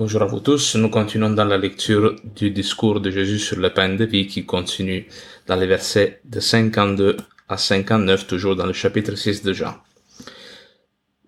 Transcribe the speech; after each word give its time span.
Bonjour 0.00 0.22
à 0.22 0.26
vous 0.26 0.38
tous. 0.38 0.76
Nous 0.76 0.90
continuons 0.90 1.30
dans 1.30 1.44
la 1.44 1.58
lecture 1.58 2.14
du 2.36 2.52
discours 2.52 3.00
de 3.00 3.10
Jésus 3.10 3.40
sur 3.40 3.58
le 3.58 3.74
pain 3.74 3.88
de 3.96 4.04
vie 4.04 4.28
qui 4.28 4.46
continue 4.46 5.08
dans 5.48 5.56
les 5.56 5.66
versets 5.66 6.20
de 6.24 6.38
52 6.38 7.16
à 7.48 7.56
59, 7.56 8.28
toujours 8.28 8.54
dans 8.54 8.66
le 8.66 8.72
chapitre 8.72 9.16
6 9.16 9.42
de 9.42 9.52
Jean. 9.52 9.74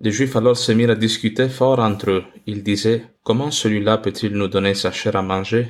Les 0.01 0.13
Juifs 0.13 0.37
alors 0.37 0.57
se 0.57 0.71
mirent 0.71 0.91
à 0.91 0.95
discuter 0.95 1.49
fort 1.49 1.81
entre 1.81 2.11
eux. 2.11 2.25
Ils 2.47 2.63
disaient, 2.63 3.07
Comment 3.25 3.51
celui-là 3.51 3.99
peut-il 3.99 4.35
nous 4.35 4.47
donner 4.47 4.75
sa 4.75 4.93
chair 4.93 5.17
à 5.17 5.23
manger? 5.23 5.67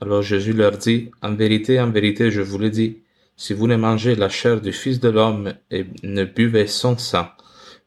Alors 0.00 0.22
Jésus 0.22 0.54
leur 0.54 0.78
dit, 0.78 1.10
En 1.20 1.34
vérité, 1.34 1.82
en 1.82 1.90
vérité, 1.90 2.30
je 2.30 2.40
vous 2.40 2.56
le 2.56 2.70
dis, 2.70 3.02
si 3.36 3.52
vous 3.52 3.66
ne 3.66 3.76
mangez 3.76 4.14
la 4.14 4.30
chair 4.30 4.62
du 4.62 4.72
Fils 4.72 5.00
de 5.00 5.10
l'homme 5.10 5.52
et 5.70 5.84
ne 6.02 6.24
buvez 6.24 6.66
son 6.66 6.96
sang, 6.96 7.28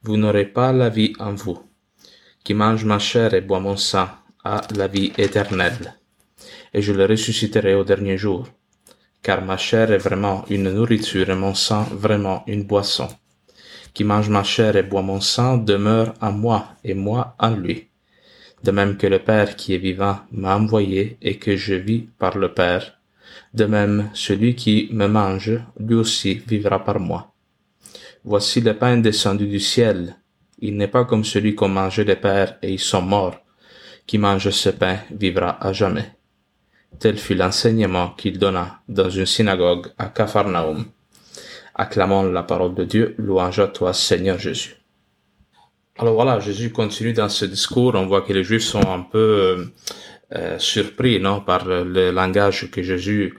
vous 0.04 0.18
n'aurez 0.18 0.46
pas 0.46 0.72
la 0.72 0.90
vie 0.90 1.14
en 1.18 1.34
vous. 1.34 1.64
Qui 2.44 2.54
mange 2.54 2.86
ma 2.86 3.00
chair 3.00 3.34
et 3.34 3.42
boit 3.42 3.60
mon 3.60 3.76
sang 3.76 4.08
à 4.46 4.62
la 4.76 4.88
vie 4.88 5.12
éternelle, 5.18 5.96
et 6.72 6.82
je 6.84 6.94
le 6.94 7.06
ressusciterai 7.06 7.74
au 7.74 7.84
dernier 7.84 8.16
jour, 8.16 8.48
car 9.24 9.44
ma 9.44 9.58
chair 9.58 9.92
est 9.92 9.98
vraiment 9.98 10.46
une 10.52 10.72
nourriture 10.72 11.32
et 11.32 11.36
mon 11.36 11.56
sang 11.56 11.84
vraiment 11.92 12.44
une 12.46 12.64
boisson. 12.64 13.08
Qui 13.96 14.04
mange 14.04 14.30
ma 14.30 14.44
chair 14.44 14.76
et 14.76 14.84
boit 14.84 15.02
mon 15.02 15.20
sang 15.20 15.58
demeure 15.58 16.14
en 16.22 16.32
moi 16.32 16.76
et 16.84 16.94
moi 16.94 17.36
en 17.40 17.56
lui. 17.56 17.88
De 18.64 18.70
même 18.70 18.98
que 18.98 19.08
le 19.08 19.20
Père 19.20 19.56
qui 19.56 19.74
est 19.74 19.80
vivant 19.80 20.20
m'a 20.32 20.56
envoyé 20.56 21.18
et 21.24 21.38
que 21.38 21.56
je 21.56 21.74
vis 21.74 22.08
par 22.20 22.38
le 22.38 22.54
Père, 22.54 23.00
de 23.54 23.66
même 23.66 24.12
celui 24.14 24.54
qui 24.54 24.90
me 24.92 25.08
mange, 25.08 25.60
lui 25.80 25.96
aussi 25.96 26.36
vivra 26.48 26.84
par 26.84 27.00
moi. 27.00 27.34
Voici 28.24 28.62
le 28.62 28.76
pain 28.76 28.98
descendu 28.98 29.48
du 29.48 29.60
ciel. 29.60 30.18
Il 30.60 30.78
n'est 30.78 30.88
pas 30.88 31.06
comme 31.06 31.24
celui 31.24 31.56
qu'ont 31.56 31.70
mangé 31.70 32.04
les 32.04 32.16
pères 32.16 32.58
et 32.62 32.72
ils 32.74 32.80
sont 32.80 33.02
morts 33.02 33.45
qui 34.08 34.18
mange 34.18 34.50
ce 34.50 34.70
pain 34.70 34.98
vivra 35.12 35.58
à 35.66 35.74
jamais. 35.74 36.12
Tel 37.00 37.18
fut 37.18 37.36
l'enseignement 37.36 38.10
qu'il 38.10 38.40
donna 38.40 38.80
dans 38.88 39.10
une 39.10 39.26
synagogue 39.26 39.88
à 39.98 40.08
Capharnaüm. 40.08 40.86
Acclamons 41.74 42.24
la 42.24 42.44
parole 42.44 42.74
de 42.74 42.86
Dieu, 42.86 43.16
louange 43.18 43.60
à 43.60 43.68
toi 43.68 43.94
Seigneur 43.94 44.40
Jésus. 44.40 44.78
Alors 45.98 46.14
voilà, 46.14 46.40
Jésus 46.40 46.72
continue 46.72 47.14
dans 47.14 47.30
ce 47.30 47.46
discours, 47.46 47.96
on 47.96 48.06
voit 48.06 48.22
que 48.22 48.34
les 48.34 48.44
Juifs 48.44 48.64
sont 48.64 48.88
un 48.88 49.02
peu 49.02 49.72
euh, 50.34 50.60
surpris 50.60 51.20
non, 51.20 51.42
par 51.42 51.66
le 51.66 52.12
langage 52.12 52.70
que 52.72 52.82
Jésus 52.82 53.34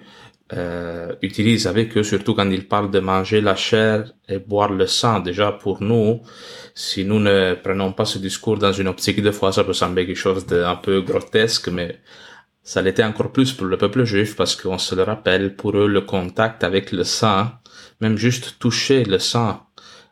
euh, 0.53 1.13
utilise 1.23 1.67
avec 1.67 1.97
eux, 1.97 2.05
surtout 2.05 2.35
quand 2.35 2.49
il 2.51 2.69
parle 2.69 2.91
de 2.91 3.01
manger 3.01 3.41
la 3.41 3.57
chair 3.57 4.13
et 4.29 4.39
boire 4.39 4.73
le 4.73 4.87
sang. 4.87 5.19
Déjà 5.21 5.51
pour 5.51 5.83
nous, 5.83 6.21
si 6.75 7.05
nous 7.05 7.19
ne 7.19 7.55
prenons 7.55 7.93
pas 7.93 8.05
ce 8.05 8.19
discours 8.19 8.57
dans 8.57 8.73
une 8.73 8.87
optique 8.87 9.23
de 9.23 9.33
foi, 9.33 9.51
ça 9.53 9.65
peut 9.65 9.73
sembler 9.73 10.07
quelque 10.07 10.17
chose 10.17 10.47
d'un 10.47 10.77
peu 10.77 11.01
grotesque, 11.01 11.69
mais 11.69 11.99
ça 12.63 12.81
l'était 12.81 13.03
encore 13.03 13.33
plus 13.33 13.53
pour 13.53 13.67
le 13.67 13.77
peuple 13.77 14.05
juif 14.05 14.37
parce 14.37 14.55
qu'on 14.55 14.79
se 14.79 14.95
le 14.95 15.03
rappelle, 15.03 15.57
pour 15.57 15.77
eux, 15.77 15.89
le 15.89 16.03
contact 16.03 16.63
avec 16.63 16.93
le 16.93 17.03
sang, 17.03 17.51
même 18.01 18.17
juste 18.17 18.59
toucher 18.61 19.05
le 19.05 19.19
sang, 19.19 19.67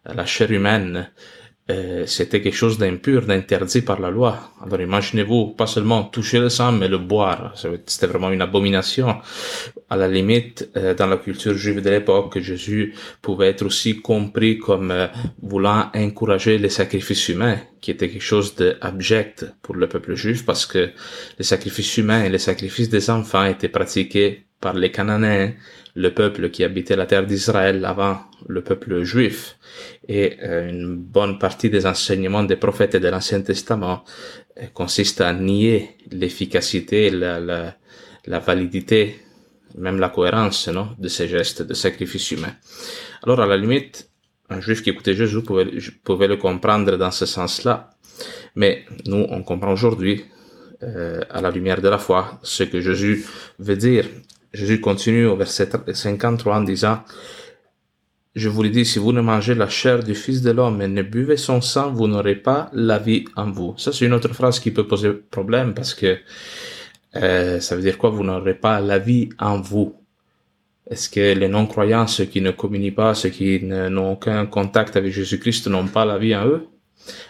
la 0.04 0.26
chair 0.26 0.50
humaine, 0.50 1.10
euh, 1.70 2.04
c'était 2.06 2.42
quelque 2.42 2.56
chose 2.56 2.76
d'impur, 2.76 3.22
d'interdit 3.24 3.80
par 3.80 3.98
la 3.98 4.10
loi. 4.10 4.52
Alors 4.62 4.78
imaginez-vous, 4.82 5.54
pas 5.54 5.66
seulement 5.66 6.04
toucher 6.04 6.38
le 6.38 6.50
sang, 6.50 6.72
mais 6.72 6.88
le 6.88 6.98
boire. 6.98 7.54
C'était 7.86 8.06
vraiment 8.06 8.30
une 8.30 8.42
abomination. 8.42 9.16
À 9.88 9.96
la 9.96 10.06
limite, 10.06 10.68
euh, 10.76 10.92
dans 10.92 11.06
la 11.06 11.16
culture 11.16 11.54
juive 11.54 11.80
de 11.80 11.88
l'époque, 11.88 12.38
Jésus 12.38 12.94
pouvait 13.22 13.48
être 13.48 13.64
aussi 13.64 14.02
compris 14.02 14.58
comme 14.58 14.90
euh, 14.90 15.06
voulant 15.40 15.90
encourager 15.94 16.58
les 16.58 16.68
sacrifices 16.68 17.30
humains, 17.30 17.58
qui 17.80 17.90
était 17.90 18.10
quelque 18.10 18.20
chose 18.20 18.54
d'abject 18.56 19.46
pour 19.62 19.74
le 19.74 19.88
peuple 19.88 20.14
juif, 20.14 20.44
parce 20.44 20.66
que 20.66 20.90
les 21.38 21.44
sacrifices 21.44 21.96
humains 21.96 22.24
et 22.24 22.28
les 22.28 22.38
sacrifices 22.38 22.90
des 22.90 23.08
enfants 23.08 23.46
étaient 23.46 23.70
pratiqués 23.70 24.44
par 24.60 24.74
les 24.74 24.90
Cananéens, 24.90 25.52
le 25.94 26.12
peuple 26.12 26.50
qui 26.50 26.64
habitait 26.64 26.96
la 26.96 27.06
terre 27.06 27.26
d'Israël 27.26 27.84
avant 27.84 28.18
le 28.46 28.62
peuple 28.62 29.02
juif. 29.04 29.56
Et 30.08 30.36
euh, 30.42 30.68
une 30.68 30.96
bonne 30.96 31.38
partie 31.38 31.70
des 31.70 31.86
enseignements 31.86 32.42
des 32.42 32.56
prophètes 32.56 32.94
et 32.94 33.00
de 33.00 33.08
l'Ancien 33.08 33.42
Testament 33.42 34.04
euh, 34.58 34.66
consiste 34.72 35.20
à 35.20 35.32
nier 35.32 35.96
l'efficacité, 36.10 37.10
la, 37.10 37.74
validité, 38.40 39.20
même 39.76 39.98
la 39.98 40.08
cohérence 40.08 40.68
non, 40.68 40.90
de 40.98 41.08
ces 41.08 41.28
gestes 41.28 41.62
de 41.62 41.74
sacrifice 41.74 42.30
humain. 42.32 42.54
Alors 43.22 43.40
à 43.40 43.46
la 43.46 43.56
limite, 43.56 44.10
un 44.50 44.60
juif 44.60 44.82
qui 44.82 44.90
écoutait 44.90 45.14
Jésus 45.14 45.42
pouvait, 45.42 45.70
pouvait 46.02 46.28
le 46.28 46.36
comprendre 46.36 46.96
dans 46.96 47.10
ce 47.10 47.26
sens-là, 47.26 47.90
mais 48.56 48.84
nous, 49.06 49.26
on 49.30 49.42
comprend 49.42 49.72
aujourd'hui, 49.72 50.24
euh, 50.82 51.20
à 51.30 51.40
la 51.40 51.50
lumière 51.50 51.80
de 51.80 51.88
la 51.88 51.98
foi, 51.98 52.38
ce 52.42 52.62
que 52.64 52.80
Jésus 52.80 53.24
veut 53.58 53.76
dire. 53.76 54.06
Jésus 54.54 54.80
continue 54.80 55.26
au 55.26 55.36
verset 55.36 55.68
53 55.92 56.56
en 56.56 56.60
disant, 56.62 57.00
je 58.36 58.48
vous 58.48 58.62
le 58.62 58.70
dis, 58.70 58.84
si 58.84 59.00
vous 59.00 59.12
ne 59.12 59.20
mangez 59.20 59.54
la 59.54 59.68
chair 59.68 60.02
du 60.02 60.14
Fils 60.14 60.42
de 60.42 60.52
l'homme 60.52 60.80
et 60.80 60.88
ne 60.88 61.02
buvez 61.02 61.36
son 61.36 61.60
sang, 61.60 61.92
vous 61.92 62.06
n'aurez 62.06 62.36
pas 62.36 62.70
la 62.72 62.98
vie 62.98 63.24
en 63.34 63.50
vous. 63.50 63.74
Ça, 63.78 63.92
c'est 63.92 64.06
une 64.06 64.12
autre 64.12 64.32
phrase 64.32 64.60
qui 64.60 64.70
peut 64.70 64.86
poser 64.86 65.12
problème 65.12 65.74
parce 65.74 65.92
que 65.92 66.18
euh, 67.16 67.58
ça 67.60 67.74
veut 67.74 67.82
dire 67.82 67.98
quoi? 67.98 68.10
Vous 68.10 68.22
n'aurez 68.22 68.54
pas 68.54 68.80
la 68.80 68.98
vie 68.98 69.28
en 69.38 69.60
vous. 69.60 69.96
Est-ce 70.88 71.08
que 71.08 71.34
les 71.34 71.48
non-croyants, 71.48 72.06
ceux 72.06 72.26
qui 72.26 72.40
ne 72.40 72.52
communient 72.52 72.92
pas, 72.94 73.14
ceux 73.14 73.30
qui 73.30 73.60
n'ont 73.62 74.12
aucun 74.12 74.46
contact 74.46 74.96
avec 74.96 75.12
Jésus-Christ, 75.12 75.66
n'ont 75.66 75.88
pas 75.88 76.04
la 76.04 76.18
vie 76.18 76.34
en 76.36 76.46
eux? 76.46 76.66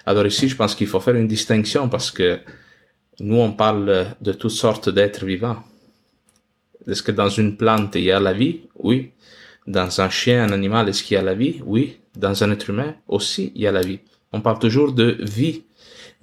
Alors 0.05 0.27
ici, 0.27 0.49
je 0.49 0.57
pense 0.57 0.75
qu'il 0.75 0.89
faut 0.89 1.01
faire 1.01 1.15
une 1.15 1.29
distinction 1.29 1.89
parce 1.89 2.11
que 2.11 2.39
nous, 3.21 3.37
on 3.37 3.53
parle 3.53 4.09
de 4.21 4.33
toutes 4.33 4.51
sortes 4.51 4.91
d'êtres 4.91 5.25
vivants. 5.25 5.63
Est-ce 6.89 7.03
que 7.03 7.13
dans 7.13 7.29
une 7.29 7.57
plante, 7.57 7.95
il 7.95 8.05
y 8.05 8.11
a 8.11 8.21
la 8.21 8.33
vie? 8.33 8.61
Oui. 8.77 9.11
Dans 9.67 10.01
un 10.01 10.11
chien, 10.11 10.45
un 10.45 10.53
animal, 10.53 10.89
est-ce 10.89 11.03
qu'il 11.03 11.15
y 11.15 11.19
a 11.19 11.23
la 11.23 11.35
vie? 11.35 11.63
Oui. 11.65 11.99
Dans 12.17 12.45
un 12.45 12.51
être 12.51 12.71
humain 12.71 12.95
aussi, 13.09 13.53
il 13.55 13.63
y 13.63 13.67
a 13.67 13.73
la 13.73 13.81
vie. 13.81 14.01
On 14.33 14.41
parle 14.41 14.59
toujours 14.59 14.93
de 14.93 15.17
vie, 15.21 15.63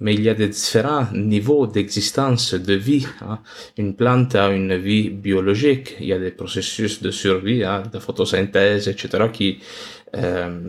mais 0.00 0.14
il 0.14 0.22
y 0.22 0.28
a 0.28 0.34
des 0.34 0.48
différents 0.48 1.06
niveaux 1.12 1.66
d'existence, 1.66 2.54
de 2.54 2.74
vie. 2.74 3.06
Hein. 3.22 3.38
Une 3.78 3.94
plante 3.94 4.34
a 4.34 4.50
une 4.50 4.76
vie 4.76 5.10
biologique. 5.10 5.96
Il 6.00 6.06
y 6.06 6.12
a 6.12 6.18
des 6.18 6.30
processus 6.30 7.02
de 7.02 7.10
survie, 7.10 7.64
hein, 7.64 7.82
de 7.92 7.98
photosynthèse, 7.98 8.88
etc., 8.88 9.28
qui 9.32 9.58
euh, 10.16 10.60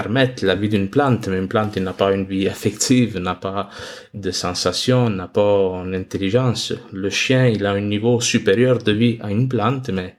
permettent 0.00 0.42
la 0.42 0.54
vie 0.54 0.68
d'une 0.68 0.90
plante, 0.90 1.26
mais 1.28 1.38
une 1.38 1.48
plante 1.48 1.78
n'a 1.78 1.94
pas 1.94 2.12
une 2.12 2.26
vie 2.26 2.48
affective, 2.48 3.16
n'a 3.16 3.34
pas 3.34 3.70
de 4.12 4.30
sensations, 4.30 5.08
n'a 5.08 5.26
pas 5.26 5.56
une 5.86 5.94
intelligence. 5.94 6.74
Le 6.92 7.08
chien, 7.08 7.46
il 7.46 7.64
a 7.64 7.72
un 7.72 7.80
niveau 7.94 8.20
supérieur 8.20 8.76
de 8.88 8.92
vie 8.92 9.16
à 9.22 9.30
une 9.30 9.48
plante, 9.48 9.88
mais 9.88 10.16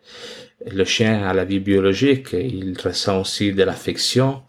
le 0.79 0.83
chien 0.83 1.15
a 1.29 1.31
la 1.39 1.45
vie 1.45 1.59
biologique, 1.59 2.29
il 2.33 2.75
ressent 2.83 3.21
aussi 3.21 3.53
de 3.53 3.61
l'affection, 3.61 4.41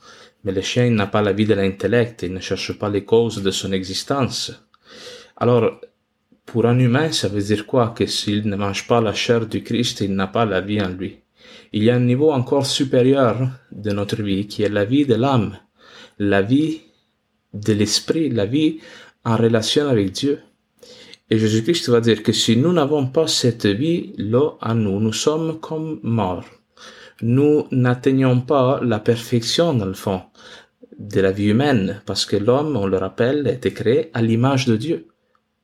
mais 0.45 0.53
le 0.53 0.63
chien 0.63 0.89
n'a 0.89 1.09
pas 1.15 1.21
la 1.21 1.35
vie 1.35 1.45
de 1.53 1.53
l'intellect, 1.53 2.23
il 2.23 2.33
ne 2.33 2.41
cherche 2.41 2.73
pas 2.79 2.89
les 2.89 3.05
causes 3.05 3.43
de 3.43 3.51
son 3.51 3.71
existence. 3.73 4.41
Alors, 5.37 5.79
pour 6.47 6.65
un 6.65 6.79
humain, 6.79 7.13
ça 7.13 7.29
veut 7.29 7.43
dire 7.43 7.67
quoi? 7.67 7.93
Que 7.95 8.07
s'il 8.07 8.49
ne 8.49 8.57
mange 8.57 8.87
pas 8.87 9.03
la 9.03 9.13
chair 9.13 9.45
du 9.45 9.63
Christ, 9.63 10.01
il 10.01 10.15
n'a 10.15 10.29
pas 10.29 10.47
la 10.47 10.63
vie 10.63 10.81
en 10.81 10.89
lui 10.89 11.19
il 11.73 11.85
y 11.85 11.91
a 11.91 11.97
un 11.97 12.01
niveau 12.01 12.31
encore 12.31 12.67
supérieur 12.67 13.49
de 13.73 13.91
notre 13.91 14.23
vie 14.23 14.47
qui 14.47 14.63
est 14.63 14.69
la 14.69 14.85
vie 14.85 15.07
de 15.07 15.15
l'âme, 15.15 15.59
la 16.19 16.43
vie 16.43 16.81
de 17.55 17.73
l'esprit, 17.73 18.31
la 18.31 18.47
vie 18.47 18.81
en 19.25 19.37
relation 19.37 19.89
avec 19.89 20.13
Dieu. 20.13 20.41
Et 21.31 21.39
Jésus-Christ 21.39 21.91
va 21.91 22.01
dire 22.01 22.23
que 22.23 22.33
si 22.33 22.57
nous 22.57 22.73
n'avons 22.73 23.07
pas 23.07 23.27
cette 23.27 23.67
vie-là 23.67 24.53
en 24.61 24.75
nous, 24.75 24.99
nous 24.99 25.13
sommes 25.13 25.61
comme 25.61 26.01
morts. 26.03 26.47
Nous 27.21 27.67
n'atteignons 27.71 28.41
pas 28.41 28.81
la 28.83 28.99
perfection, 28.99 29.75
dans 29.75 29.87
le 29.87 29.95
fond, 29.95 30.23
de 30.99 31.21
la 31.21 31.33
vie 31.33 31.49
humaine, 31.49 32.01
parce 32.07 32.25
que 32.25 32.37
l'homme, 32.37 32.77
on 32.77 32.87
le 32.87 32.97
rappelle, 32.97 33.47
a 33.47 33.53
été 33.53 33.73
créé 33.73 34.11
à 34.15 34.23
l'image 34.23 34.67
de 34.67 34.77
Dieu. 34.77 35.09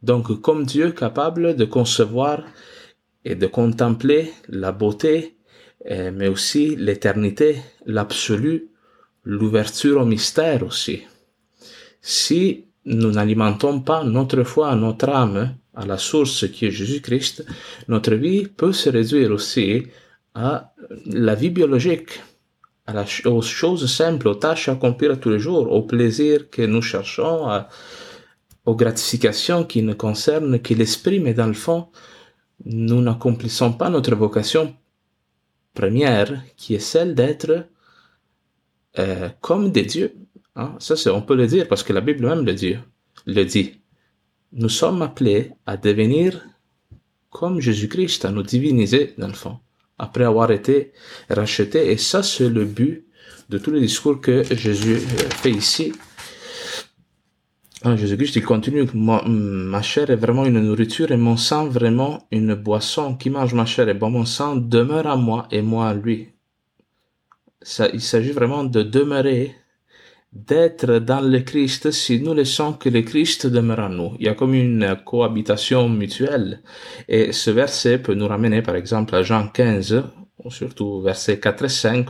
Donc, 0.02 0.40
comme 0.42 0.64
Dieu 0.64 0.92
capable 0.92 1.56
de 1.56 1.64
concevoir 1.64 2.44
et 3.24 3.34
de 3.34 3.46
contempler 3.46 4.32
la 4.48 4.72
beauté 4.72 5.33
mais 5.84 6.28
aussi 6.28 6.76
l'éternité, 6.76 7.56
l'absolu, 7.86 8.68
l'ouverture 9.24 10.00
au 10.00 10.06
mystère 10.06 10.64
aussi. 10.64 11.02
Si 12.00 12.66
nous 12.84 13.10
n'alimentons 13.12 13.80
pas 13.80 14.04
notre 14.04 14.42
foi, 14.42 14.74
notre 14.76 15.08
âme 15.08 15.56
à 15.74 15.86
la 15.86 15.98
source 15.98 16.50
qui 16.50 16.66
est 16.66 16.70
Jésus-Christ, 16.70 17.44
notre 17.88 18.14
vie 18.14 18.46
peut 18.46 18.72
se 18.72 18.90
réduire 18.90 19.30
aussi 19.30 19.84
à 20.34 20.72
la 21.06 21.34
vie 21.34 21.50
biologique, 21.50 22.20
aux 23.24 23.42
choses 23.42 23.90
simples, 23.90 24.28
aux 24.28 24.34
tâches 24.34 24.68
à 24.68 24.72
accomplir 24.72 25.18
tous 25.18 25.30
les 25.30 25.38
jours, 25.38 25.72
au 25.72 25.82
plaisir 25.82 26.50
que 26.50 26.62
nous 26.62 26.82
cherchons, 26.82 27.48
aux 28.66 28.76
gratifications 28.76 29.64
qui 29.64 29.82
ne 29.82 29.94
concernent 29.94 30.58
que 30.60 30.74
l'esprit, 30.74 31.20
mais 31.20 31.34
dans 31.34 31.46
le 31.46 31.54
fond, 31.54 31.88
nous 32.64 33.00
n'accomplissons 33.00 33.72
pas 33.72 33.90
notre 33.90 34.14
vocation 34.14 34.74
première, 35.74 36.42
qui 36.56 36.74
est 36.74 36.78
celle 36.78 37.14
d'être 37.14 37.66
euh, 38.98 39.28
comme 39.40 39.70
des 39.72 39.84
dieux. 39.84 40.14
Hein? 40.56 40.76
Ça, 40.78 40.94
on 41.12 41.22
peut 41.22 41.36
le 41.36 41.46
dire 41.46 41.68
parce 41.68 41.82
que 41.82 41.92
la 41.92 42.00
Bible 42.00 42.26
même 42.26 42.44
le 42.44 42.54
dit. 42.54 42.76
Le 43.26 43.44
dit. 43.44 43.80
Nous 44.52 44.68
sommes 44.68 45.02
appelés 45.02 45.50
à 45.66 45.76
devenir 45.76 46.46
comme 47.30 47.60
Jésus-Christ, 47.60 48.24
à 48.24 48.30
nous 48.30 48.44
diviniser 48.44 49.14
dans 49.18 49.26
le 49.26 49.32
fond, 49.34 49.58
après 49.98 50.24
avoir 50.24 50.52
été 50.52 50.92
rachetés. 51.28 51.90
Et 51.90 51.96
ça, 51.96 52.22
c'est 52.22 52.48
le 52.48 52.64
but 52.64 53.04
de 53.48 53.58
tous 53.58 53.72
les 53.72 53.80
discours 53.80 54.20
que 54.20 54.44
Jésus 54.54 54.96
euh, 54.96 55.30
fait 55.30 55.50
ici. 55.50 55.92
Hein, 57.86 57.96
Jésus-Christ, 57.96 58.36
il 58.36 58.42
continue, 58.42 58.86
ma, 58.94 59.82
chair 59.82 60.08
est 60.08 60.16
vraiment 60.16 60.46
une 60.46 60.58
nourriture 60.58 61.12
et 61.12 61.18
mon 61.18 61.36
sang 61.36 61.68
vraiment 61.68 62.26
une 62.30 62.54
boisson. 62.54 63.14
Qui 63.14 63.28
mange 63.28 63.52
ma 63.52 63.66
chair 63.66 63.86
et 63.90 63.92
boit 63.92 64.08
mon 64.08 64.24
sang 64.24 64.56
demeure 64.56 65.06
à 65.06 65.16
moi 65.16 65.46
et 65.50 65.60
moi 65.60 65.88
à 65.90 65.94
lui. 65.94 66.30
Ça, 67.60 67.90
il 67.92 68.00
s'agit 68.00 68.32
vraiment 68.32 68.64
de 68.64 68.82
demeurer, 68.82 69.54
d'être 70.32 70.98
dans 70.98 71.20
le 71.20 71.40
Christ 71.40 71.90
si 71.90 72.20
nous 72.20 72.32
laissons 72.32 72.72
que 72.72 72.88
le 72.88 73.02
Christ 73.02 73.46
demeure 73.46 73.80
en 73.80 73.90
nous. 73.90 74.16
Il 74.18 74.24
y 74.24 74.28
a 74.30 74.34
comme 74.34 74.54
une 74.54 74.96
cohabitation 75.04 75.86
mutuelle. 75.90 76.62
Et 77.06 77.32
ce 77.32 77.50
verset 77.50 77.98
peut 77.98 78.14
nous 78.14 78.26
ramener 78.26 78.62
par 78.62 78.76
exemple 78.76 79.14
à 79.14 79.22
Jean 79.22 79.46
15, 79.48 80.04
surtout 80.50 81.00
verset 81.00 81.38
4 81.40 81.64
et 81.64 81.68
5, 81.68 82.06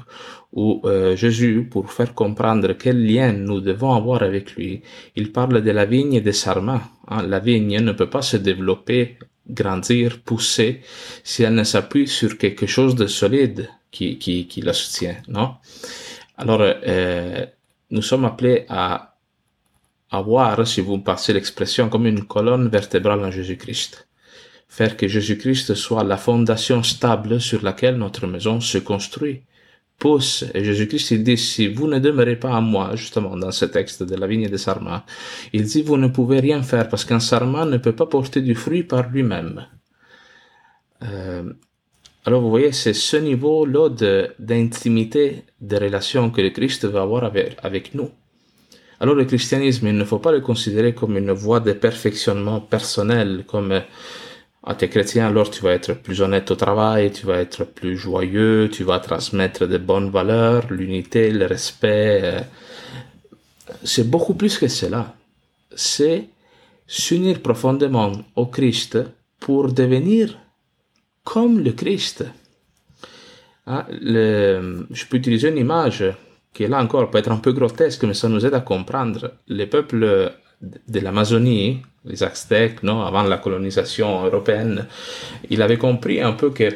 où 0.53 0.81
euh, 0.85 1.17
Jésus, 1.17 1.69
pour 1.71 1.93
faire 1.93 2.15
comprendre 2.15 2.73
quel 2.75 3.05
lien 3.05 3.33
nous 3.33 3.61
devons 3.61 3.93
avoir 3.93 4.23
avec 4.23 4.55
lui, 4.55 4.83
il 5.17 5.33
parle 5.33 5.63
de 5.63 5.71
la 5.71 5.85
vigne 5.85 6.15
et 6.15 6.21
des 6.21 6.33
sarments. 6.33 6.81
Hein. 7.09 7.23
La 7.23 7.41
vigne 7.41 7.81
ne 7.81 7.93
peut 7.93 8.11
pas 8.11 8.23
se 8.23 8.37
développer, 8.37 9.19
grandir, 9.49 10.21
pousser 10.21 10.81
si 11.23 11.43
elle 11.43 11.55
ne 11.55 11.65
s'appuie 11.65 12.09
sur 12.09 12.39
quelque 12.39 12.67
chose 12.67 12.95
de 12.95 13.07
solide 13.07 13.69
qui, 13.91 14.19
qui, 14.19 14.47
qui 14.47 14.61
la 14.63 14.73
soutient, 14.73 15.17
non? 15.29 15.55
Alors, 16.37 16.61
euh, 16.63 17.47
nous 17.91 18.03
sommes 18.03 18.25
appelés 18.25 18.65
à 18.69 19.17
avoir, 20.11 20.67
si 20.67 20.81
vous 20.81 20.99
passez 20.99 21.33
l'expression, 21.33 21.89
comme 21.89 22.07
une 22.07 22.25
colonne 22.25 22.69
vertébrale 22.69 23.25
en 23.25 23.31
Jésus-Christ 23.31 24.09
faire 24.69 24.97
que 24.97 25.09
Jésus-Christ 25.09 25.75
soit 25.75 26.05
la 26.05 26.17
fondation 26.17 26.83
stable 26.83 27.41
sur 27.41 27.63
laquelle 27.63 27.97
notre 27.97 28.27
maison 28.27 28.61
se 28.61 28.79
construit 28.79 29.43
pousse. 29.99 30.45
Et 30.55 30.65
Jésus-Christ, 30.65 31.11
il 31.13 31.25
dit, 31.25 31.37
si 31.37 31.69
vous 31.69 31.87
ne 31.87 31.99
demeurez 31.99 32.37
pas 32.37 32.55
à 32.55 32.61
moi, 32.61 32.97
justement, 32.97 33.37
dans 33.37 33.51
ce 33.51 33.65
texte 33.65 34.03
de 34.03 34.17
la 34.17 34.27
vigne 34.27 34.49
des 34.49 34.59
sarments, 34.59 35.03
il 35.53 35.65
dit, 35.65 35.83
vous 35.83 35.97
ne 35.97 36.09
pouvez 36.09 36.41
rien 36.41 36.63
faire 36.63 36.89
parce 36.89 37.05
qu'un 37.05 37.21
sarment 37.21 37.67
ne 37.67 37.79
peut 37.79 37.95
pas 37.95 38.07
porter 38.07 38.41
du 38.41 38.55
fruit 38.55 38.83
par 38.83 39.09
lui-même. 39.11 39.67
Euh, 41.03 41.53
alors, 42.27 42.41
vous 42.41 42.51
voyez, 42.51 42.73
c'est 42.73 42.95
ce 42.95 43.17
niveau-là 43.17 43.91
d'intimité, 44.39 45.45
de, 45.61 45.77
relation 45.77 46.31
que 46.31 46.41
le 46.41 46.51
Christ 46.51 46.87
va 46.87 47.03
avoir 47.03 47.25
avec, 47.25 47.57
avec 47.63 47.95
nous. 47.95 48.11
Alors, 49.01 49.15
le 49.15 49.25
christianisme, 49.25 49.89
il 49.89 49.97
ne 49.97 50.05
faut 50.05 50.21
pas 50.21 50.33
le 50.33 50.41
considérer 50.41 50.95
comme 50.95 51.19
une 51.19 51.33
voie 51.33 51.61
de 51.61 51.73
perfectionnement 51.73 52.61
personnel, 52.61 53.45
comme 53.47 53.83
ah, 54.67 54.75
t'es 54.75 54.89
chrétien, 54.89 55.27
alors 55.27 55.51
tu 55.51 55.63
vas 55.63 55.73
être 55.73 55.93
plus 55.93 56.23
honnête 56.23 56.51
au 56.51 56.55
travail, 56.55 57.13
tu 57.13 57.27
vas 57.27 57.37
être 57.37 57.65
plus 57.65 57.99
joyeux, 57.99 58.71
tu 58.73 58.83
vas 58.83 58.99
transmettre 58.99 59.67
de 59.67 59.77
bonnes 59.77 60.09
valeurs, 60.09 60.65
l'unité, 60.71 61.31
le 61.31 61.45
respect. 61.45 62.21
Euh. 62.25 62.41
C'est 63.83 64.09
beaucoup 64.09 64.35
plus 64.35 64.57
que 64.57 64.69
cela. 64.69 65.15
C'est 65.77 66.29
s'unir 66.87 67.41
profondément 67.43 68.13
au 68.37 68.47
Christ 68.47 68.99
pour 69.39 69.71
devenir 69.71 70.39
comme 71.25 71.61
le 71.61 71.73
Christ. 71.73 72.25
Ah, 73.67 73.87
je 73.91 75.05
peux 75.07 75.19
utiliser 75.19 75.49
une 75.49 75.59
image 75.59 76.05
qui 76.55 76.67
là 76.67 76.81
encore 76.83 77.11
peut 77.11 77.19
être 77.19 77.33
un 77.33 77.39
peu 77.39 77.53
grotesque, 77.53 78.05
mais 78.05 78.15
ça 78.15 78.31
nous 78.31 78.47
aide 78.47 78.55
à 78.55 78.61
comprendre. 78.61 79.33
Les 79.47 79.67
peuples 79.67 80.33
de 80.63 81.01
l'Amazonie, 81.01 81.83
les 82.05 82.23
Aztèques, 82.23 82.83
non, 82.83 83.03
avant 83.03 83.23
la 83.23 83.39
colonisation 83.39 84.25
européenne, 84.25 84.87
il 85.51 85.62
avait 85.62 85.79
compris 85.79 86.21
un 86.21 86.33
peu 86.33 86.51
que 86.51 86.69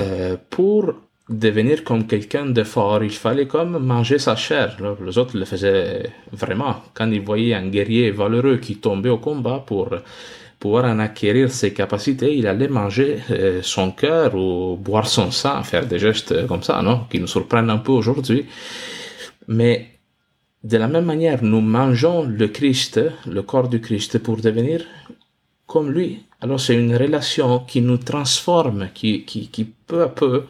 euh, 0.00 0.36
pour 0.48 0.94
devenir 1.28 1.84
comme 1.84 2.06
quelqu'un 2.06 2.46
de 2.46 2.64
fort, 2.64 3.02
il 3.04 3.10
fallait 3.10 3.46
comme 3.46 3.78
manger 3.78 4.18
sa 4.18 4.34
chair. 4.36 4.76
Les 5.04 5.16
autres 5.18 5.36
le 5.36 5.44
faisaient 5.44 6.10
vraiment. 6.32 6.76
Quand 6.94 7.10
ils 7.10 7.20
voyaient 7.20 7.54
un 7.54 7.68
guerrier 7.68 8.10
valeureux 8.10 8.56
qui 8.58 8.76
tombait 8.76 9.10
au 9.10 9.18
combat 9.18 9.62
pour 9.64 9.90
pouvoir 10.58 10.84
en 10.84 10.98
acquérir 10.98 11.50
ses 11.50 11.72
capacités, 11.72 12.34
il 12.36 12.46
allait 12.46 12.68
manger 12.68 13.18
euh, 13.30 13.60
son 13.62 13.92
cœur 13.92 14.34
ou 14.34 14.76
boire 14.76 15.08
son 15.08 15.30
sang, 15.30 15.62
faire 15.62 15.86
des 15.86 15.98
gestes 15.98 16.46
comme 16.46 16.62
ça, 16.62 16.82
non, 16.82 17.06
qui 17.10 17.18
nous 17.18 17.28
surprennent 17.28 17.70
un 17.70 17.78
peu 17.78 17.92
aujourd'hui. 17.92 18.46
Mais 19.48 19.99
de 20.62 20.76
la 20.76 20.88
même 20.88 21.06
manière, 21.06 21.42
nous 21.42 21.60
mangeons 21.60 22.22
le 22.22 22.48
Christ, 22.48 23.00
le 23.26 23.42
corps 23.42 23.68
du 23.68 23.80
Christ, 23.80 24.18
pour 24.18 24.36
devenir 24.36 24.84
comme 25.66 25.90
lui. 25.90 26.24
Alors 26.40 26.60
c'est 26.60 26.74
une 26.74 26.94
relation 26.94 27.60
qui 27.60 27.80
nous 27.80 27.98
transforme, 27.98 28.88
qui, 28.92 29.24
peu 29.86 30.02
à 30.02 30.08
peu 30.08 30.44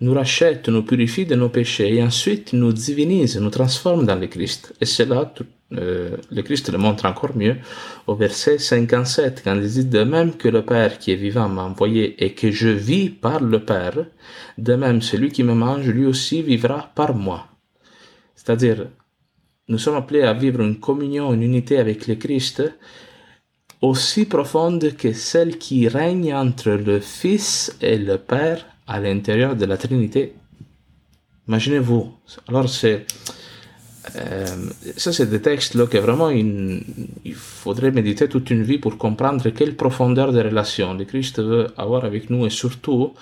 nous 0.00 0.14
rachète, 0.14 0.68
nous 0.68 0.82
purifie 0.82 1.26
de 1.26 1.34
nos 1.34 1.48
péchés 1.48 1.94
et 1.94 2.02
ensuite 2.02 2.52
nous 2.54 2.72
divinise, 2.72 3.38
nous 3.38 3.50
transforme 3.50 4.04
dans 4.06 4.16
le 4.16 4.26
Christ. 4.26 4.74
Et 4.80 4.86
c'est 4.86 5.08
euh, 5.10 6.16
le 6.30 6.42
Christ 6.42 6.70
le 6.70 6.78
montre 6.78 7.06
encore 7.06 7.36
mieux 7.36 7.56
au 8.06 8.14
verset 8.14 8.58
57 8.58 9.42
quand 9.44 9.54
il 9.54 9.68
dit 9.68 9.84
de 9.84 10.02
même 10.02 10.36
que 10.36 10.48
le 10.48 10.62
Père 10.64 10.98
qui 10.98 11.12
est 11.12 11.16
vivant 11.16 11.48
m'a 11.48 11.62
envoyé 11.62 12.22
et 12.24 12.32
que 12.32 12.50
je 12.50 12.68
vis 12.68 13.10
par 13.10 13.40
le 13.40 13.60
Père, 13.64 14.06
de 14.58 14.74
même 14.74 15.02
celui 15.02 15.30
qui 15.30 15.44
me 15.44 15.54
mange 15.54 15.88
lui 15.88 16.06
aussi 16.06 16.42
vivra 16.42 16.90
par 16.94 17.14
moi. 17.14 17.46
C'est-à-dire, 18.34 18.88
nous 19.68 19.78
sommes 19.78 19.96
appelés 19.96 20.22
à 20.22 20.32
vivre 20.32 20.60
une 20.60 20.78
communion, 20.78 21.32
une 21.32 21.42
unité 21.42 21.78
avec 21.78 22.06
le 22.06 22.16
Christ 22.16 22.62
aussi 23.80 24.26
profonde 24.26 24.94
que 24.96 25.12
celle 25.12 25.58
qui 25.58 25.88
règne 25.88 26.32
entre 26.34 26.70
le 26.70 27.00
Fils 27.00 27.76
et 27.80 27.98
le 27.98 28.16
Père 28.16 28.66
à 28.86 29.00
l'intérieur 29.00 29.56
de 29.56 29.64
la 29.64 29.76
Trinité. 29.76 30.34
Imaginez-vous. 31.48 32.12
Alors 32.48 32.68
c'est 32.68 33.06
euh, 34.16 34.46
ça, 34.96 35.12
c'est 35.12 35.30
des 35.30 35.40
textes 35.40 35.74
là 35.74 35.86
que 35.86 35.98
vraiment 35.98 36.30
il, 36.30 36.82
faudrait 37.34 37.92
méditer 37.92 38.28
toute 38.28 38.50
une 38.50 38.62
vie 38.62 38.78
pour 38.78 38.98
comprendre 38.98 39.48
quelle 39.50 39.76
profondeur 39.76 40.32
de 40.32 40.40
relation 40.40 40.94
le 40.94 41.04
Christ 41.04 41.40
veut 41.40 41.68
avoir 41.76 42.04
avec 42.04 42.28
nous 42.28 42.44
et 42.44 42.50
surtout 42.50 43.14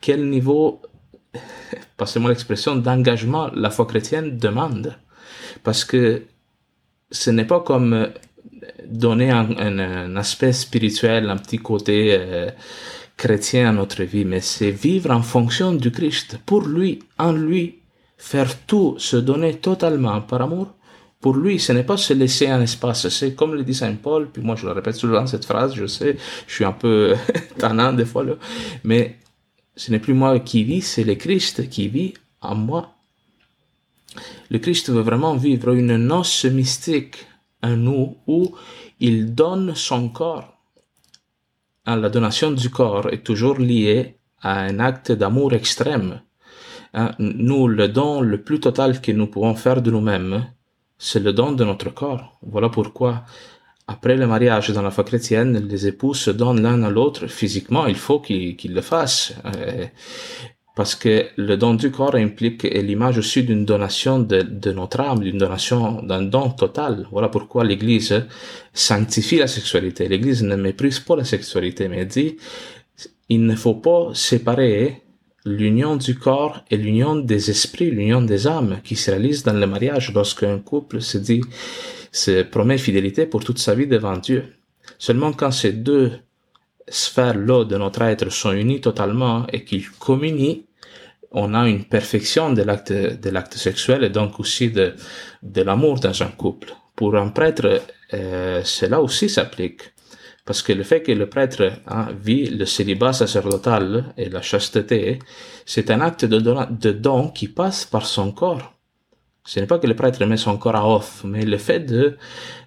quel 0.00 0.28
niveau, 0.28 0.80
passez-moi 1.98 2.30
l'expression, 2.30 2.76
d'engagement 2.76 3.50
la 3.54 3.70
foi 3.70 3.86
chrétienne 3.86 4.38
demande. 4.38 4.96
Parce 5.62 5.84
que 5.84 6.22
ce 7.10 7.30
n'est 7.30 7.44
pas 7.44 7.60
comme 7.60 7.92
euh, 7.92 8.06
donner 8.86 9.30
un, 9.30 10.16
aspect 10.16 10.52
spirituel, 10.52 11.30
un 11.30 11.36
petit 11.36 11.58
côté 11.58 12.16
euh, 12.18 12.50
chrétien 13.16 13.68
à 13.68 13.72
notre 13.72 14.02
vie, 14.02 14.24
mais 14.24 14.40
c'est 14.40 14.70
vivre 14.70 15.10
en 15.10 15.22
fonction 15.22 15.72
du 15.72 15.90
Christ, 15.90 16.38
pour 16.44 16.62
lui, 16.62 17.00
en 17.18 17.32
lui, 17.32 17.78
faire 18.18 18.58
tout, 18.66 18.96
se 18.98 19.16
donner 19.16 19.54
totalement 19.54 20.20
par 20.20 20.42
amour. 20.42 20.68
Pour 21.20 21.36
lui, 21.36 21.60
ce 21.60 21.72
n'est 21.72 21.84
pas 21.84 21.96
se 21.96 22.12
laisser 22.14 22.48
un 22.48 22.60
espace, 22.62 23.08
c'est 23.08 23.34
comme 23.34 23.54
le 23.54 23.62
dit 23.62 23.74
Saint 23.74 23.94
Paul, 23.94 24.28
puis 24.32 24.42
moi 24.42 24.56
je 24.56 24.66
le 24.66 24.72
répète 24.72 24.96
souvent 24.96 25.24
cette 25.26 25.44
phrase, 25.44 25.74
je 25.74 25.86
sais, 25.86 26.16
je 26.48 26.54
suis 26.54 26.64
un 26.64 26.72
peu 26.72 27.14
tannant 27.58 27.92
des 27.92 28.04
fois, 28.04 28.24
là, 28.24 28.34
mais 28.82 29.18
ce 29.76 29.92
n'est 29.92 30.00
plus 30.00 30.14
moi 30.14 30.40
qui 30.40 30.64
vis, 30.64 30.82
c'est 30.82 31.04
le 31.04 31.14
Christ 31.14 31.68
qui 31.68 31.86
vit 31.86 32.14
en 32.40 32.56
moi 32.56 32.94
le 34.50 34.58
Christ 34.58 34.90
veut 34.90 35.02
vraiment 35.02 35.36
vivre 35.36 35.72
une 35.72 35.96
noce 35.96 36.44
mystique 36.44 37.26
en 37.62 37.76
nous 37.76 38.16
où 38.26 38.54
il 39.00 39.34
donne 39.34 39.74
son 39.74 40.08
corps. 40.08 40.56
La 41.86 42.08
donation 42.08 42.52
du 42.52 42.70
corps 42.70 43.08
est 43.10 43.24
toujours 43.24 43.58
liée 43.58 44.16
à 44.40 44.60
un 44.60 44.78
acte 44.78 45.12
d'amour 45.12 45.52
extrême. 45.52 46.20
Hein, 46.94 47.12
nous, 47.18 47.68
le 47.68 47.88
don 47.88 48.20
le 48.20 48.42
plus 48.42 48.60
total 48.60 49.00
que 49.00 49.12
nous 49.12 49.26
pouvons 49.26 49.54
faire 49.54 49.80
de 49.82 49.90
nous-mêmes, 49.90 50.46
c'est 50.98 51.20
le 51.20 51.32
don 51.32 51.52
de 51.52 51.64
notre 51.64 51.90
corps. 51.90 52.38
Voilà 52.42 52.68
pourquoi, 52.68 53.24
après 53.86 54.16
le 54.16 54.26
mariage 54.26 54.70
dans 54.70 54.82
la 54.82 54.90
foi 54.90 55.04
chrétienne, 55.04 55.66
les 55.68 55.86
époux 55.86 56.14
se 56.14 56.30
donnent 56.30 56.62
l'un 56.62 56.82
à 56.82 56.90
l'autre 56.90 57.26
physiquement, 57.26 57.86
il 57.86 57.96
faut 57.96 58.20
qu'ils 58.20 58.74
le 58.74 58.80
fassent. 58.80 59.34
Parce 60.74 60.94
que 60.94 61.26
le 61.36 61.56
don 61.56 61.74
du 61.74 61.90
corps 61.90 62.14
implique 62.14 62.62
l'image 62.62 63.18
aussi 63.18 63.42
d'une 63.42 63.66
donation 63.66 64.18
de, 64.18 64.40
de 64.40 64.72
notre 64.72 65.00
âme, 65.00 65.20
d'une 65.20 65.36
donation 65.36 66.02
d'un 66.02 66.22
don 66.22 66.48
total. 66.50 67.06
Voilà 67.12 67.28
pourquoi 67.28 67.62
l'Église 67.64 68.24
sanctifie 68.72 69.38
la 69.38 69.46
sexualité. 69.46 70.08
L'Église 70.08 70.42
ne 70.42 70.56
méprise 70.56 70.98
pas 70.98 71.16
la 71.16 71.24
sexualité, 71.24 71.88
mais 71.88 72.06
dit 72.06 72.36
il 73.28 73.46
ne 73.46 73.54
faut 73.54 73.74
pas 73.74 74.10
séparer 74.14 75.02
l'union 75.44 75.96
du 75.96 76.18
corps 76.18 76.64
et 76.70 76.76
l'union 76.76 77.16
des 77.16 77.50
esprits, 77.50 77.90
l'union 77.90 78.22
des 78.22 78.46
âmes 78.46 78.80
qui 78.84 78.96
se 78.96 79.10
réalise 79.10 79.42
dans 79.42 79.54
le 79.54 79.66
mariage 79.66 80.12
lorsqu'un 80.12 80.58
couple 80.58 81.00
se 81.00 81.18
dit, 81.18 81.40
se 82.12 82.42
promet 82.42 82.78
fidélité 82.78 83.26
pour 83.26 83.42
toute 83.42 83.58
sa 83.58 83.74
vie 83.74 83.86
devant 83.86 84.16
Dieu. 84.16 84.44
Seulement 84.98 85.32
quand 85.32 85.50
ces 85.50 85.72
deux 85.72 86.12
sphères-là 86.92 87.64
de 87.64 87.76
notre 87.76 88.02
être 88.02 88.30
sont 88.30 88.52
unies 88.52 88.80
totalement 88.80 89.46
et 89.52 89.64
qu'ils 89.64 89.90
communient, 89.90 90.64
on 91.32 91.54
a 91.54 91.66
une 91.68 91.84
perfection 91.84 92.52
de 92.52 92.62
l'acte, 92.62 92.92
de 92.92 93.30
l'acte 93.30 93.54
sexuel 93.54 94.04
et 94.04 94.10
donc 94.10 94.38
aussi 94.38 94.70
de, 94.70 94.94
de 95.42 95.62
l'amour 95.62 95.98
dans 96.00 96.22
un 96.22 96.28
couple. 96.28 96.74
Pour 96.94 97.16
un 97.16 97.28
prêtre, 97.28 97.80
euh, 98.12 98.60
cela 98.64 99.00
aussi 99.00 99.28
s'applique. 99.28 99.82
Parce 100.44 100.60
que 100.60 100.72
le 100.72 100.82
fait 100.82 101.02
que 101.02 101.12
le 101.12 101.28
prêtre 101.28 101.72
hein, 101.86 102.08
vit 102.20 102.46
le 102.46 102.66
célibat 102.66 103.12
sacerdotal 103.12 104.12
et 104.18 104.28
la 104.28 104.42
chasteté, 104.42 105.20
c'est 105.64 105.90
un 105.90 106.00
acte 106.00 106.24
de 106.24 106.38
don, 106.40 106.66
de 106.68 106.92
don 106.92 107.28
qui 107.28 107.48
passe 107.48 107.84
par 107.86 108.06
son 108.06 108.32
corps. 108.32 108.74
Ce 109.44 109.58
n'est 109.58 109.66
pas 109.66 109.78
que 109.78 109.86
le 109.86 109.96
prêtre 109.96 110.24
met 110.26 110.36
son 110.36 110.56
corps 110.58 110.76
à 110.76 110.88
off, 110.88 111.22
mais 111.24 111.44
le 111.44 111.58
fait 111.58 111.80
de, 111.80 112.16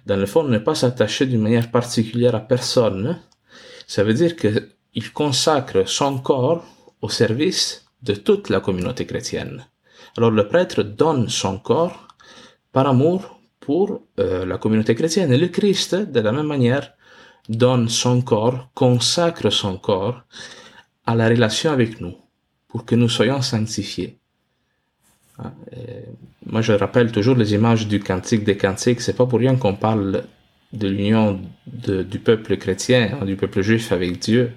dans 0.06 0.16
le 0.16 0.26
fond, 0.26 0.42
ne 0.42 0.58
pas 0.58 0.74
s'attacher 0.74 1.26
d'une 1.26 1.40
manière 1.40 1.70
particulière 1.70 2.34
à 2.34 2.40
personne, 2.40 3.18
ça 3.86 4.04
veut 4.04 4.14
dire 4.14 4.36
qu'il 4.36 5.12
consacre 5.12 5.88
son 5.88 6.18
corps 6.18 6.64
au 7.00 7.08
service 7.08 7.86
de 8.02 8.14
toute 8.14 8.50
la 8.50 8.60
communauté 8.60 9.06
chrétienne. 9.06 9.66
Alors 10.16 10.30
le 10.30 10.48
prêtre 10.48 10.82
donne 10.82 11.28
son 11.28 11.58
corps 11.58 12.08
par 12.72 12.86
amour 12.88 13.40
pour 13.60 14.02
euh, 14.18 14.46
la 14.46 14.58
communauté 14.58 14.94
chrétienne. 14.94 15.32
Et 15.32 15.38
le 15.38 15.48
Christ, 15.48 15.94
de 15.94 16.20
la 16.20 16.32
même 16.32 16.46
manière, 16.46 16.92
donne 17.48 17.88
son 17.88 18.22
corps, 18.22 18.68
consacre 18.74 19.50
son 19.50 19.76
corps 19.76 20.22
à 21.04 21.14
la 21.14 21.28
relation 21.28 21.70
avec 21.70 22.00
nous, 22.00 22.16
pour 22.68 22.84
que 22.84 22.94
nous 22.94 23.08
soyons 23.08 23.42
sanctifiés. 23.42 24.18
Ah, 25.38 25.52
moi, 26.46 26.62
je 26.62 26.72
rappelle 26.72 27.12
toujours 27.12 27.36
les 27.36 27.54
images 27.54 27.86
du 27.86 28.00
cantique 28.00 28.44
des 28.44 28.56
cantiques. 28.56 29.00
C'est 29.00 29.16
pas 29.16 29.26
pour 29.26 29.38
rien 29.38 29.56
qu'on 29.56 29.74
parle 29.74 30.24
de 30.72 30.88
l'union 30.88 31.40
du 31.66 32.18
peuple 32.18 32.56
chrétien, 32.56 33.18
hein, 33.20 33.24
du 33.24 33.36
peuple 33.36 33.62
juif 33.62 33.92
avec 33.92 34.18
Dieu, 34.18 34.52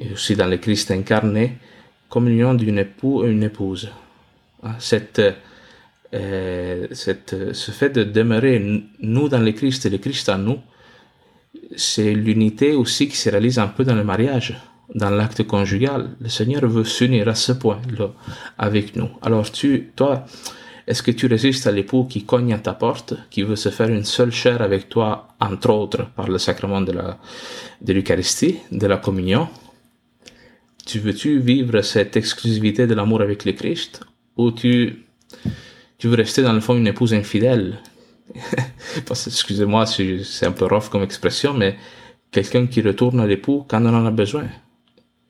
et 0.00 0.12
aussi 0.12 0.36
dans 0.36 0.46
le 0.46 0.56
Christ 0.56 0.90
incarné, 0.90 1.58
comme 2.08 2.28
l'union 2.28 2.54
d'une 2.54 2.78
époux 2.78 3.24
et 3.24 3.30
une 3.30 3.42
épouse. 3.42 3.90
Ah, 4.62 4.76
cette, 4.78 5.22
euh, 6.14 6.86
cette, 6.92 7.54
ce 7.54 7.70
fait 7.70 7.90
de 7.90 8.04
demeurer 8.04 8.84
nous 9.00 9.28
dans 9.28 9.40
le 9.40 9.52
Christ 9.52 9.86
et 9.86 9.90
le 9.90 9.98
Christ 9.98 10.28
en 10.28 10.38
nous, 10.38 10.58
c'est 11.76 12.12
l'unité 12.12 12.72
aussi 12.72 13.08
qui 13.08 13.16
se 13.16 13.30
réalise 13.30 13.58
un 13.58 13.68
peu 13.68 13.84
dans 13.84 13.94
le 13.94 14.04
mariage, 14.04 14.60
dans 14.94 15.10
l'acte 15.10 15.42
conjugal. 15.44 16.10
Le 16.20 16.28
Seigneur 16.28 16.66
veut 16.66 16.84
s'unir 16.84 17.28
à 17.28 17.34
ce 17.34 17.52
point-là 17.52 18.10
avec 18.58 18.96
nous. 18.96 19.08
Alors 19.22 19.50
tu, 19.50 19.90
toi, 19.96 20.26
est-ce 20.86 21.02
que 21.02 21.10
tu 21.10 21.26
résistes 21.26 21.66
à 21.66 21.72
l'époux 21.72 22.04
qui 22.04 22.24
cogne 22.24 22.52
à 22.52 22.58
ta 22.58 22.74
porte, 22.74 23.14
qui 23.30 23.42
veut 23.42 23.56
se 23.56 23.68
faire 23.68 23.88
une 23.88 24.04
seule 24.04 24.32
chair 24.32 24.62
avec 24.62 24.88
toi, 24.88 25.28
entre 25.40 25.70
autres, 25.70 26.06
par 26.16 26.28
le 26.28 26.38
sacrement 26.38 26.80
de 26.80 26.92
la, 26.92 27.18
de 27.80 27.92
l'Eucharistie, 27.92 28.58
de 28.70 28.86
la 28.86 28.96
communion? 28.96 29.48
Tu 30.84 30.98
veux-tu 30.98 31.38
vivre 31.38 31.80
cette 31.82 32.16
exclusivité 32.16 32.86
de 32.86 32.94
l'amour 32.94 33.22
avec 33.22 33.44
le 33.44 33.52
Christ? 33.52 34.00
Ou 34.36 34.50
tu, 34.50 35.04
tu 35.98 36.08
veux 36.08 36.16
rester 36.16 36.42
dans 36.42 36.52
le 36.52 36.60
fond 36.60 36.76
une 36.76 36.88
épouse 36.88 37.14
infidèle? 37.14 37.78
excusez-moi 39.10 39.86
si 39.86 40.24
c'est 40.24 40.46
un 40.46 40.52
peu 40.52 40.66
rough 40.66 40.88
comme 40.90 41.02
expression, 41.02 41.54
mais 41.54 41.76
quelqu'un 42.32 42.66
qui 42.66 42.80
retourne 42.80 43.20
à 43.20 43.26
l'époux 43.26 43.64
quand 43.68 43.84
on 43.84 43.94
en 43.94 44.06
a 44.06 44.10
besoin. 44.10 44.46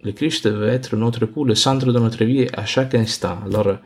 Le 0.03 0.13
Christ 0.13 0.49
veut 0.51 0.69
être 0.69 0.97
notre 0.97 1.25
époux, 1.25 1.45
le 1.45 1.55
centre 1.55 1.93
de 1.93 1.99
notre 1.99 2.25
vie 2.25 2.47
à 2.55 2.65
chaque 2.65 2.95
instant. 2.95 3.39
Alors, 3.47 3.79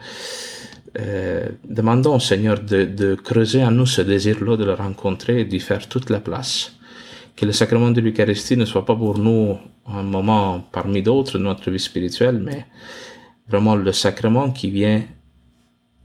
euh, 0.98 1.48
demandons 1.68 2.16
au 2.16 2.20
Seigneur 2.20 2.60
de, 2.60 2.84
de, 2.84 3.14
creuser 3.14 3.62
en 3.64 3.70
nous 3.70 3.86
ce 3.86 4.02
désir-là 4.02 4.56
de 4.56 4.64
le 4.64 4.74
rencontrer 4.74 5.40
et 5.40 5.44
d'y 5.44 5.60
faire 5.60 5.88
toute 5.88 6.10
la 6.10 6.20
place. 6.20 6.72
Que 7.36 7.44
le 7.44 7.52
sacrement 7.52 7.90
de 7.90 8.00
l'Eucharistie 8.00 8.56
ne 8.56 8.64
soit 8.64 8.84
pas 8.84 8.96
pour 8.96 9.18
nous 9.18 9.58
un 9.86 10.02
moment 10.02 10.60
parmi 10.72 11.02
d'autres 11.02 11.38
de 11.38 11.44
notre 11.44 11.70
vie 11.70 11.78
spirituelle, 11.78 12.40
mais 12.42 12.66
vraiment 13.48 13.76
le 13.76 13.92
sacrement 13.92 14.50
qui 14.50 14.70
vient 14.70 15.02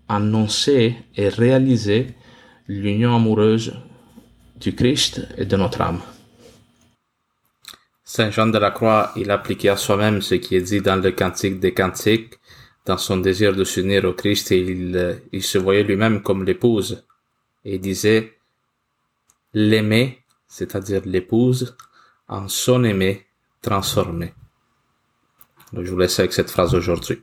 annoncer 0.08 0.96
et 1.16 1.30
réaliser 1.30 2.08
l'union 2.68 3.16
amoureuse 3.16 3.74
du 4.60 4.76
Christ 4.76 5.28
et 5.38 5.46
de 5.46 5.56
notre 5.56 5.82
âme. 5.82 6.02
Saint 8.04 8.30
Jean 8.30 8.48
de 8.48 8.58
la 8.58 8.72
Croix, 8.72 9.14
il 9.16 9.32
appliquait 9.32 9.70
à 9.70 9.78
soi-même 9.78 10.22
ce 10.22 10.36
qui 10.36 10.56
est 10.56 10.62
dit 10.62 10.82
dans 10.82 10.98
le 10.98 11.12
Cantique 11.12 11.62
des 11.62 11.74
Cantiques, 11.74 12.34
dans 12.86 12.98
son 12.98 13.18
désir 13.18 13.56
de 13.56 13.64
s'unir 13.64 14.06
au 14.06 14.14
Christ, 14.14 14.52
il, 14.52 15.22
il 15.32 15.44
se 15.44 15.58
voyait 15.58 15.84
lui-même 15.84 16.22
comme 16.22 16.44
l'épouse, 16.44 17.06
et 17.64 17.78
disait 17.78 18.38
l'aimer, 19.54 20.24
c'est-à-dire 20.48 21.02
l'épouse, 21.06 21.76
en 22.28 22.48
son 22.48 22.84
aimé 22.84 23.28
transformé. 23.62 24.34
Je 25.74 25.90
vous 25.92 25.98
laisse 25.98 26.20
avec 26.20 26.34
cette 26.34 26.50
phrase 26.50 26.74
aujourd'hui. 26.74 27.22